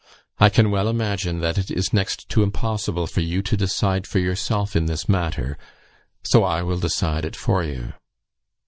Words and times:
I 0.39 0.49
can 0.49 0.71
well 0.71 0.89
imagine, 0.89 1.41
that 1.41 1.59
it 1.59 1.69
is 1.69 1.93
next 1.93 2.27
to 2.29 2.41
impossible 2.41 3.05
for 3.05 3.19
you 3.21 3.43
to 3.43 3.55
decide 3.55 4.07
for 4.07 4.17
yourself 4.17 4.75
in 4.75 4.87
this 4.87 5.07
matter, 5.07 5.59
so 6.23 6.43
I 6.43 6.63
will 6.63 6.79
decide 6.79 7.23
it 7.23 7.35
for 7.35 7.63
you. 7.63 7.93